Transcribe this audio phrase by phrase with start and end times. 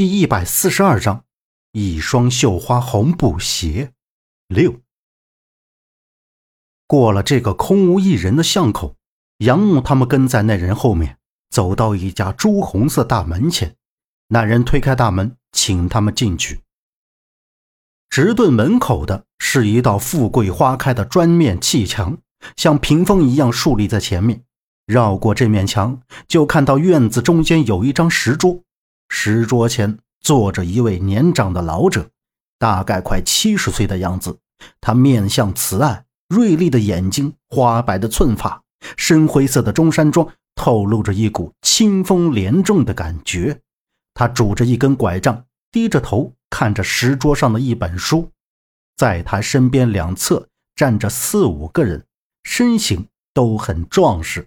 [0.00, 1.24] 第一百四十二章，
[1.72, 3.92] 一双绣花红布鞋。
[4.48, 4.80] 六。
[6.86, 8.96] 过了这个空无一人的巷口，
[9.40, 11.18] 杨木他们跟在那人后面，
[11.50, 13.76] 走到一家朱红色大门前。
[14.28, 16.62] 那人推开大门，请他们进去。
[18.08, 22.16] 直对门口的是一道富贵花开的砖面砌墙，
[22.56, 24.42] 像屏风一样竖立在前面。
[24.86, 28.62] 绕过这面墙，就看到院子中间有一张石桌。
[29.12, 32.08] 石桌前坐着一位年长的老者，
[32.58, 34.38] 大概快七十岁的样子。
[34.80, 38.62] 他面相慈爱，锐利的眼睛，花白的寸发，
[38.96, 43.60] 深灰色的中山装透露着一股清风廉重的感觉。
[44.14, 48.30] 他拄着一根拐杖，低着头看着石桌上的一本书。
[48.96, 52.06] 在他身边两侧站着四五个人，
[52.44, 54.46] 身形都很壮实。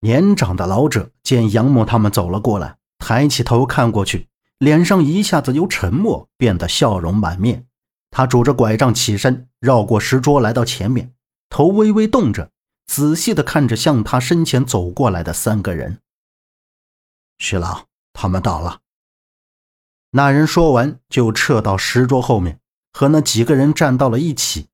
[0.00, 2.77] 年长的老者见杨某他们走了过来。
[2.98, 7.66] 抬起头看过去，脸上一下子由沉默变得笑容满面。
[8.10, 11.12] 他拄着拐杖起身，绕过石桌来到前面，
[11.48, 12.50] 头微微动着，
[12.86, 16.00] 仔细地看着向他身前走过来的三个人。
[17.38, 18.80] 徐老，他们到了。
[20.12, 22.60] 那人说完就撤到石桌后面，
[22.92, 24.68] 和那几个人站到了一起。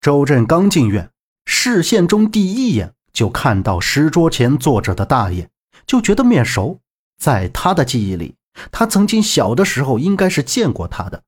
[0.00, 1.10] 周震刚进院，
[1.44, 5.50] 视线中第一眼就看到石桌前坐着的大爷，
[5.86, 6.80] 就觉得面熟。
[7.22, 8.34] 在他的记忆里，
[8.72, 11.22] 他曾经小的时候应该是见过他的，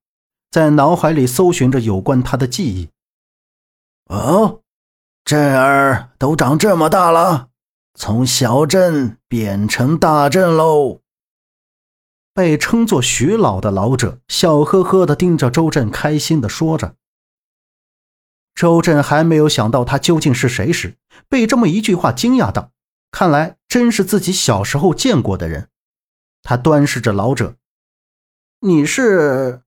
[0.50, 2.88] 在脑海里搜寻着有关他的记忆。
[4.06, 4.62] 哦，
[5.24, 7.50] 震儿都长这么大了，
[7.94, 10.98] 从小镇变成大镇喽。
[12.34, 16.96] 被称作徐老的老者笑呵呵地盯着周震，开心地说着。
[18.52, 20.96] 周震还没有想到他究竟是谁时，
[21.28, 22.72] 被这么一句话惊讶到，
[23.12, 25.68] 看来真是自己小时候见过的人。
[26.44, 27.56] 他端视着老者
[28.60, 29.62] ：“你是？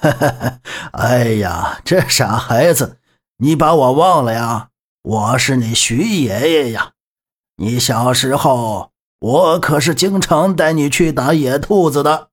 [0.00, 0.60] 哈哈
[0.92, 2.98] 哎呀，这傻孩子，
[3.36, 4.70] 你把我忘了呀？
[5.02, 6.94] 我是你徐爷爷呀！
[7.56, 12.30] 你小时候，我可是经常带你去打野兔子的。”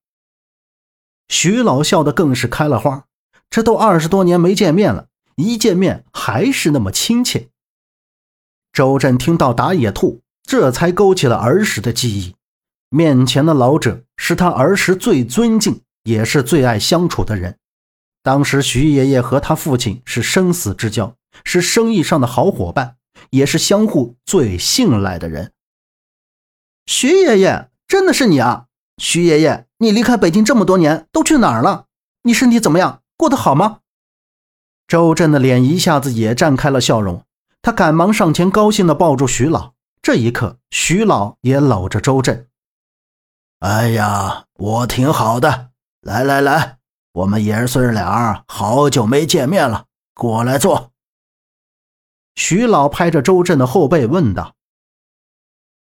[1.28, 3.06] 徐老笑得更是开了花。
[3.50, 7.50] 这都二十多年没见面了，一见面还是那么亲切。
[8.72, 12.36] 周震听到打野兔，这才勾起了儿时的记忆。
[12.96, 17.58] 面前的老者是他儿时最尊敬，也是最爱相处的人。
[18.24, 21.14] 当时徐爷爷和他父亲是生死之交，
[21.44, 22.96] 是生意上的好伙伴，
[23.32, 25.52] 也是相互最信赖的人。
[26.86, 28.68] 徐爷爷，真的是你啊！
[28.98, 31.88] 徐爷爷，你离开北京这么多年，都去哪儿了？
[32.24, 33.02] 你身体怎么样？
[33.18, 33.80] 过得好吗？
[34.88, 37.26] 周震的脸一下子也绽开了笑容，
[37.62, 39.74] 他赶忙上前，高兴地抱住徐老。
[40.02, 42.48] 这一刻，徐老也搂着周震。
[43.60, 45.72] 哎呀，我挺好的。
[46.02, 46.78] 来来来，
[47.14, 50.92] 我们爷孙俩好久没见面了，过来坐。
[52.36, 54.56] 徐老拍着周震的后背问道。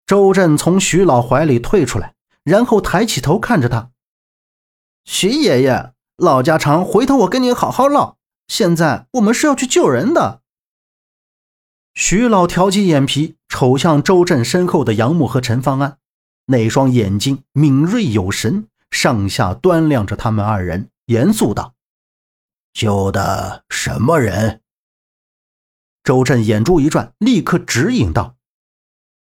[0.06, 2.14] 周震从徐老怀里退出来，
[2.44, 3.92] 然后抬起头看着他
[5.06, 8.18] ：“徐爷爷，唠家常，回头我跟你好好唠。
[8.48, 10.42] 现在我们是要去救人的。”
[11.96, 15.98] 徐老挑起眼皮，瞅向周震身后的杨木和陈方安。
[16.46, 21.74] 那双眼睛敏锐有神，上下端量着他们二人，严肃道
[22.74, 24.62] ：“救的什么人？”
[26.04, 28.36] 周震眼珠一转，立刻指引道：“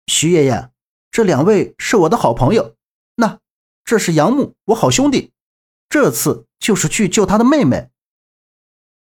[0.08, 0.70] 徐爷爷，
[1.12, 2.74] 这两位是我的好朋友。
[3.14, 3.38] 那
[3.84, 5.32] 这是杨木，我好兄弟。
[5.88, 7.90] 这次就是去救他的妹妹。”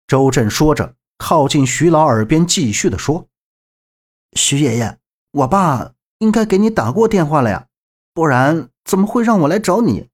[0.09, 3.29] 周震说着，靠近徐老耳边，继续的说
[4.35, 4.99] ：“徐爷爷，
[5.31, 7.69] 我爸应该给你打过电话了呀。”
[8.15, 10.09] 不然怎么会让我来找你？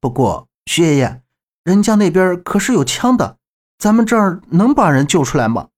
[0.00, 1.22] 不过徐爷爷，
[1.64, 3.38] 人家那边可是有枪的，
[3.78, 5.68] 咱们这儿能把人救出来吗？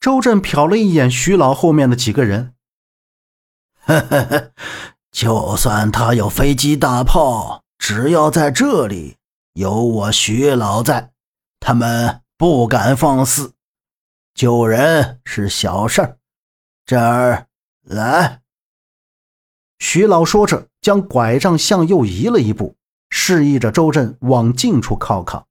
[0.00, 2.54] 周震瞟了一眼徐老后面的几个人，
[3.80, 4.52] 呵呵呵，
[5.10, 9.16] 就算他有飞机大炮，只要在这里
[9.54, 11.12] 有我徐老在，
[11.58, 13.54] 他们不敢放肆。
[14.34, 16.18] 救人是小事儿，
[16.86, 17.48] 这儿
[17.82, 18.42] 来。
[19.78, 22.76] 徐老说着，将拐杖向右移了一步，
[23.10, 25.46] 示意着周震往近处靠靠。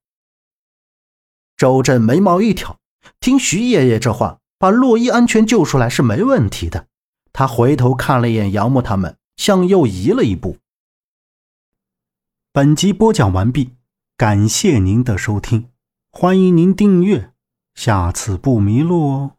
[1.56, 2.78] 周震眉毛一挑，
[3.20, 6.86] 听徐爷爷这话，把洛伊安全救出来是没问题的。
[7.32, 10.58] 他回头看了一眼杨木他们，向右移了一步。
[12.52, 13.76] 本集播讲完毕，
[14.16, 15.70] 感谢您的收听，
[16.10, 17.32] 欢迎您订阅，
[17.74, 19.37] 下次不迷路哦。